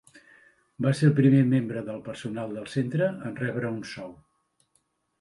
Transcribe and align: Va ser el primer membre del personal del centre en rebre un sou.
Va 0.85 0.93
ser 0.99 1.05
el 1.09 1.13
primer 1.19 1.43
membre 1.51 1.85
del 1.91 2.03
personal 2.09 2.57
del 2.59 2.73
centre 2.79 3.13
en 3.31 3.39
rebre 3.45 3.75
un 3.77 3.81
sou. 3.95 4.21